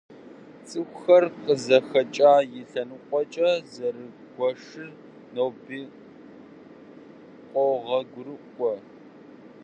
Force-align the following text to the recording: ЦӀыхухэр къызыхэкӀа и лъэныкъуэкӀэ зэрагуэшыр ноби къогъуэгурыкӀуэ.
ЦӀыхухэр 0.67 1.23
къызыхэкӀа 1.45 2.33
и 2.59 2.61
лъэныкъуэкӀэ 2.69 3.49
зэрагуэшыр 3.73 4.89
ноби 5.35 5.81
къогъуэгурыкӀуэ. 7.51 8.73